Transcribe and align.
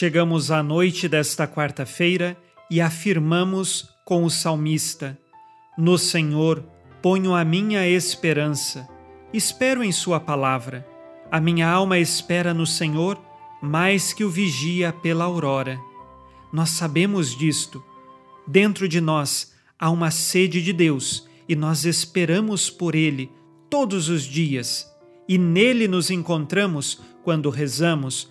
Chegamos 0.00 0.50
à 0.50 0.62
noite 0.62 1.06
desta 1.06 1.46
quarta-feira 1.46 2.34
e 2.70 2.80
afirmamos 2.80 3.86
com 4.02 4.24
o 4.24 4.30
salmista: 4.30 5.18
No 5.76 5.98
Senhor 5.98 6.64
ponho 7.02 7.34
a 7.34 7.44
minha 7.44 7.86
esperança, 7.86 8.88
espero 9.30 9.84
em 9.84 9.92
Sua 9.92 10.18
palavra. 10.18 10.88
A 11.30 11.38
minha 11.38 11.68
alma 11.68 11.98
espera 11.98 12.54
no 12.54 12.66
Senhor 12.66 13.20
mais 13.60 14.14
que 14.14 14.24
o 14.24 14.30
vigia 14.30 14.90
pela 14.90 15.24
aurora. 15.24 15.78
Nós 16.50 16.70
sabemos 16.70 17.36
disto. 17.36 17.84
Dentro 18.48 18.88
de 18.88 19.02
nós 19.02 19.52
há 19.78 19.90
uma 19.90 20.10
sede 20.10 20.62
de 20.62 20.72
Deus 20.72 21.28
e 21.46 21.54
nós 21.54 21.84
esperamos 21.84 22.70
por 22.70 22.94
Ele 22.94 23.30
todos 23.68 24.08
os 24.08 24.22
dias. 24.22 24.90
E 25.28 25.36
nele 25.36 25.86
nos 25.86 26.10
encontramos 26.10 27.02
quando 27.22 27.50
rezamos, 27.50 28.30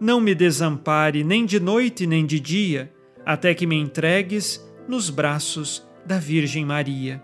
não 0.00 0.20
me 0.20 0.34
desampare 0.34 1.24
nem 1.24 1.46
de 1.46 1.58
noite 1.58 2.06
nem 2.06 2.26
de 2.26 2.38
dia, 2.38 2.92
até 3.24 3.54
que 3.54 3.66
me 3.66 3.76
entregues 3.76 4.64
nos 4.88 5.10
braços 5.10 5.86
da 6.04 6.18
Virgem 6.18 6.64
Maria. 6.64 7.22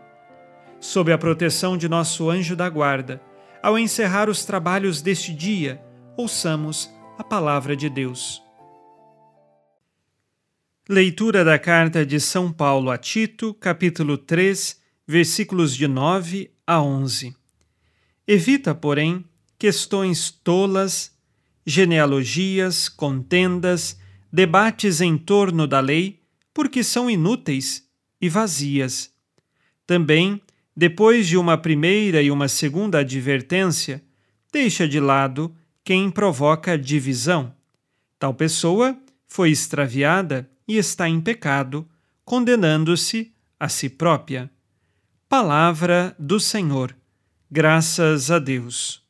Sob 0.80 1.12
a 1.12 1.18
proteção 1.18 1.76
de 1.76 1.88
nosso 1.88 2.28
anjo 2.28 2.56
da 2.56 2.68
guarda, 2.68 3.22
ao 3.62 3.78
encerrar 3.78 4.28
os 4.28 4.44
trabalhos 4.44 5.00
deste 5.00 5.32
dia, 5.32 5.80
ouçamos 6.16 6.90
a 7.16 7.22
palavra 7.22 7.76
de 7.76 7.88
Deus. 7.88 8.42
Leitura 10.88 11.44
da 11.44 11.58
carta 11.58 12.04
de 12.04 12.18
São 12.18 12.52
Paulo 12.52 12.90
a 12.90 12.98
Tito, 12.98 13.54
capítulo 13.54 14.18
3, 14.18 14.80
versículos 15.06 15.76
de 15.76 15.86
9 15.86 16.50
a 16.66 16.82
11. 16.82 17.36
Evita, 18.26 18.74
porém, 18.74 19.24
questões 19.56 20.30
tolas, 20.30 21.16
genealogias, 21.66 22.88
contendas, 22.88 23.98
debates 24.32 25.00
em 25.00 25.16
torno 25.16 25.66
da 25.66 25.80
lei, 25.80 26.20
porque 26.52 26.82
são 26.82 27.10
inúteis 27.10 27.86
e 28.20 28.28
vazias. 28.28 29.10
Também 29.86 30.40
depois 30.74 31.28
de 31.28 31.36
uma 31.36 31.58
primeira 31.58 32.22
e 32.22 32.30
uma 32.30 32.48
segunda 32.48 33.00
advertência, 33.00 34.02
deixa 34.50 34.88
de 34.88 34.98
lado 34.98 35.54
quem 35.84 36.10
provoca 36.10 36.78
divisão. 36.78 37.54
Tal 38.18 38.32
pessoa 38.32 38.96
foi 39.28 39.50
extraviada 39.50 40.48
e 40.66 40.78
está 40.78 41.08
em 41.08 41.20
pecado, 41.20 41.86
condenando-se 42.24 43.32
a 43.60 43.68
si 43.68 43.88
própria. 43.88 44.50
Palavra 45.28 46.16
do 46.18 46.40
Senhor. 46.40 46.96
Graças 47.50 48.30
a 48.30 48.38
Deus. 48.38 49.02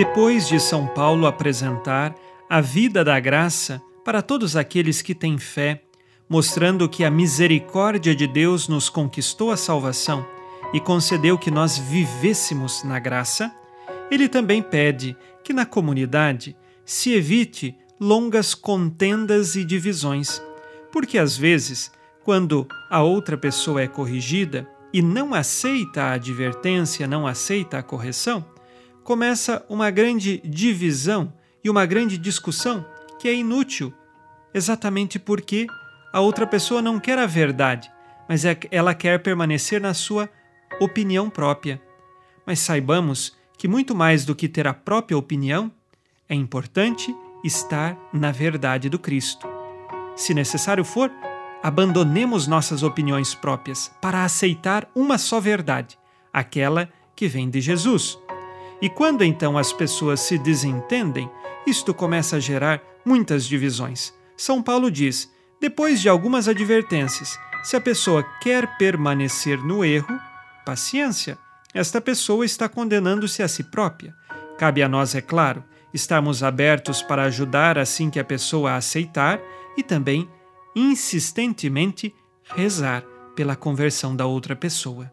Depois 0.00 0.48
de 0.48 0.58
São 0.58 0.86
Paulo 0.86 1.26
apresentar 1.26 2.16
a 2.48 2.62
vida 2.62 3.04
da 3.04 3.20
graça, 3.20 3.82
para 4.02 4.22
todos 4.22 4.56
aqueles 4.56 5.02
que 5.02 5.14
têm 5.14 5.36
fé, 5.36 5.82
mostrando 6.26 6.88
que 6.88 7.04
a 7.04 7.10
misericórdia 7.10 8.16
de 8.16 8.26
Deus 8.26 8.66
nos 8.66 8.88
conquistou 8.88 9.50
a 9.50 9.58
salvação 9.58 10.26
e 10.72 10.80
concedeu 10.80 11.36
que 11.36 11.50
nós 11.50 11.76
vivêssemos 11.76 12.82
na 12.82 12.98
graça, 12.98 13.54
ele 14.10 14.26
também 14.26 14.62
pede 14.62 15.14
que 15.44 15.52
na 15.52 15.66
comunidade 15.66 16.56
se 16.82 17.12
evite 17.12 17.76
longas 18.00 18.54
contendas 18.54 19.54
e 19.54 19.66
divisões, 19.66 20.40
porque 20.90 21.18
às 21.18 21.36
vezes, 21.36 21.92
quando 22.24 22.66
a 22.88 23.02
outra 23.02 23.36
pessoa 23.36 23.82
é 23.82 23.86
corrigida 23.86 24.66
e 24.94 25.02
não 25.02 25.34
aceita 25.34 26.04
a 26.04 26.12
advertência, 26.12 27.06
não 27.06 27.26
aceita 27.26 27.76
a 27.76 27.82
correção, 27.82 28.42
começa 29.10 29.66
uma 29.68 29.90
grande 29.90 30.38
divisão 30.44 31.32
e 31.64 31.68
uma 31.68 31.84
grande 31.84 32.16
discussão 32.16 32.86
que 33.18 33.26
é 33.26 33.34
inútil, 33.34 33.92
exatamente 34.54 35.18
porque 35.18 35.66
a 36.12 36.20
outra 36.20 36.46
pessoa 36.46 36.80
não 36.80 37.00
quer 37.00 37.18
a 37.18 37.26
verdade, 37.26 37.90
mas 38.28 38.44
é, 38.44 38.56
ela 38.70 38.94
quer 38.94 39.20
permanecer 39.20 39.80
na 39.80 39.94
sua 39.94 40.30
opinião 40.80 41.28
própria. 41.28 41.82
Mas 42.46 42.60
saibamos 42.60 43.36
que 43.58 43.66
muito 43.66 43.96
mais 43.96 44.24
do 44.24 44.32
que 44.32 44.48
ter 44.48 44.68
a 44.68 44.72
própria 44.72 45.18
opinião, 45.18 45.72
é 46.28 46.34
importante 46.36 47.12
estar 47.42 47.98
na 48.12 48.30
verdade 48.30 48.88
do 48.88 48.96
Cristo. 48.96 49.44
Se 50.14 50.32
necessário 50.32 50.84
for, 50.84 51.10
abandonemos 51.64 52.46
nossas 52.46 52.84
opiniões 52.84 53.34
próprias 53.34 53.90
para 54.00 54.22
aceitar 54.22 54.88
uma 54.94 55.18
só 55.18 55.40
verdade, 55.40 55.98
aquela 56.32 56.88
que 57.16 57.26
vem 57.26 57.50
de 57.50 57.60
Jesus. 57.60 58.16
E 58.80 58.88
quando 58.88 59.22
então 59.22 59.58
as 59.58 59.72
pessoas 59.72 60.20
se 60.20 60.38
desentendem, 60.38 61.30
isto 61.66 61.92
começa 61.92 62.36
a 62.36 62.40
gerar 62.40 62.82
muitas 63.04 63.44
divisões. 63.44 64.14
São 64.36 64.62
Paulo 64.62 64.90
diz: 64.90 65.30
depois 65.60 66.00
de 66.00 66.08
algumas 66.08 66.48
advertências, 66.48 67.38
se 67.62 67.76
a 67.76 67.80
pessoa 67.80 68.24
quer 68.40 68.78
permanecer 68.78 69.58
no 69.62 69.84
erro, 69.84 70.18
paciência. 70.64 71.38
Esta 71.74 72.00
pessoa 72.00 72.44
está 72.44 72.68
condenando-se 72.68 73.42
a 73.42 73.48
si 73.48 73.62
própria. 73.62 74.14
Cabe 74.58 74.82
a 74.82 74.88
nós, 74.88 75.14
é 75.14 75.20
claro, 75.20 75.62
estarmos 75.92 76.42
abertos 76.42 77.02
para 77.02 77.24
ajudar 77.24 77.78
assim 77.78 78.10
que 78.10 78.18
a 78.18 78.24
pessoa 78.24 78.74
aceitar 78.74 79.40
e 79.76 79.82
também, 79.82 80.28
insistentemente, 80.74 82.14
rezar 82.44 83.04
pela 83.36 83.54
conversão 83.54 84.16
da 84.16 84.26
outra 84.26 84.56
pessoa. 84.56 85.12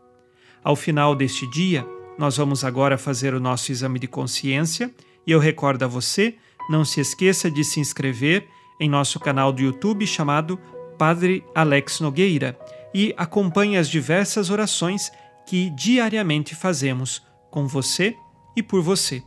Ao 0.64 0.76
final 0.76 1.16
deste 1.16 1.50
dia, 1.50 1.86
nós 2.18 2.38
vamos 2.38 2.64
agora 2.64 2.98
fazer 2.98 3.34
o 3.34 3.40
nosso 3.40 3.72
exame 3.72 4.00
de 4.00 4.08
consciência 4.08 4.94
e 5.26 5.32
eu 5.32 5.40
recordo 5.40 5.84
a 5.84 5.88
você 5.88 6.36
não 6.70 6.84
se 6.84 7.00
esqueça 7.00 7.50
de 7.50 7.64
se 7.64 7.80
inscrever 7.80 8.48
em 8.80 8.90
nosso 8.90 9.20
canal 9.20 9.52
do 9.52 9.62
YouTube 9.62 10.06
chamado 10.06 10.60
Padre 10.98 11.44
Alex 11.54 12.00
Nogueira 12.00 12.58
e 12.94 13.14
acompanhe 13.18 13.78
as 13.78 13.90
diversas 13.90 14.50
orações 14.50 15.12
que 15.46 15.70
diariamente 15.72 16.56
fazemos 16.56 17.22
com 17.50 17.68
você 17.68 18.16
e 18.56 18.64
por 18.64 18.82
você. 18.82 19.24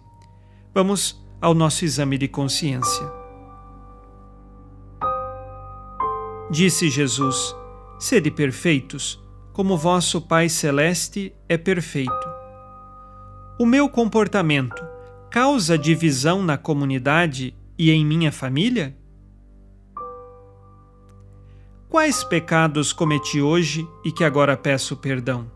Vamos 0.75 1.21
ao 1.41 1.55
nosso 1.55 1.85
exame 1.85 2.19
de 2.19 2.29
consciência. 2.29 3.11
Disse 6.51 6.91
Jesus: 6.91 7.55
Sede 7.99 8.31
perfeitos, 8.31 9.23
como 9.53 9.79
vosso 9.79 10.21
Pai 10.21 10.49
Celeste 10.49 11.33
é 11.49 11.57
perfeito. 11.57 12.40
O 13.61 13.67
meu 13.67 13.91
comportamento 13.91 14.83
causa 15.31 15.77
divisão 15.77 16.43
na 16.43 16.57
comunidade 16.57 17.55
e 17.79 17.91
em 17.91 18.07
minha 18.07 18.33
família? 18.33 18.97
Quais 21.87 22.25
pecados 22.25 22.91
cometi 22.95 23.43
hoje 23.43 23.87
e 24.03 24.11
que 24.11 24.25
agora 24.25 24.57
peço 24.57 24.97
perdão? 24.97 25.47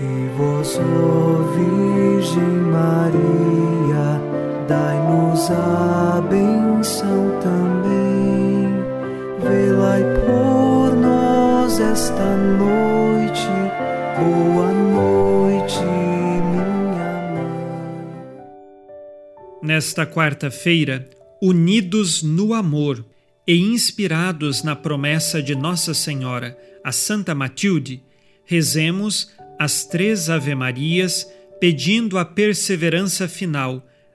E 0.00 0.28
vós, 0.36 0.80
Virgem 1.54 2.42
Maria, 2.72 4.34
dai-nos 4.68 5.50
a 5.50 6.20
benção 6.22 7.38
também, 7.40 8.68
vê-la 9.40 9.98
por 10.24 10.96
nós 10.96 11.78
esta 11.78 12.36
noite. 12.36 13.48
Boa 14.18 14.72
noite, 14.72 15.80
minha 15.80 16.64
mãe. 17.34 17.58
Nesta 19.62 20.06
quarta-feira, 20.06 21.08
unidos 21.42 22.22
no 22.22 22.54
amor 22.54 23.04
e 23.46 23.58
inspirados 23.58 24.62
na 24.62 24.74
promessa 24.74 25.42
de 25.42 25.54
Nossa 25.54 25.92
Senhora, 25.92 26.56
a 26.82 26.90
Santa 26.90 27.34
Matilde, 27.34 28.02
rezemos 28.44 29.30
as 29.58 29.84
três 29.84 30.30
Ave-Marias 30.30 31.30
pedindo 31.60 32.18
a 32.18 32.24
perseverança 32.24 33.28
final 33.28 33.86